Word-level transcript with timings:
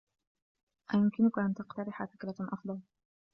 أيمكنك 0.93 1.39
أن 1.39 1.53
تقترح 1.53 2.03
فكرة 2.03 2.35
أفضل؟ 2.39 2.79